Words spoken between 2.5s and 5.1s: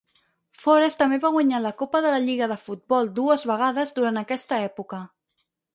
de Futbol dues vegades durant aquesta època.